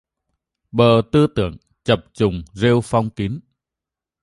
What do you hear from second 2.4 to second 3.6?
rêu phong kín